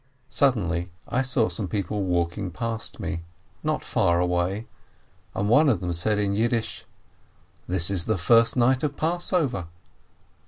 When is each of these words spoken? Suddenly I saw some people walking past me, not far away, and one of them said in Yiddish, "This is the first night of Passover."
Suddenly 0.29 0.89
I 1.07 1.21
saw 1.21 1.47
some 1.47 1.67
people 1.67 2.01
walking 2.03 2.49
past 2.49 2.99
me, 2.99 3.21
not 3.61 3.85
far 3.85 4.19
away, 4.19 4.65
and 5.35 5.47
one 5.47 5.69
of 5.69 5.79
them 5.79 5.93
said 5.93 6.17
in 6.17 6.33
Yiddish, 6.33 6.85
"This 7.67 7.91
is 7.91 8.05
the 8.05 8.17
first 8.17 8.57
night 8.57 8.81
of 8.81 8.97
Passover." 8.97 9.67